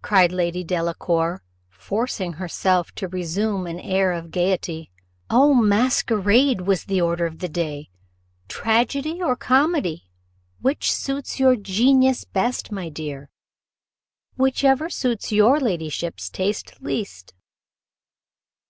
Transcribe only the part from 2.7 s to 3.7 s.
to resume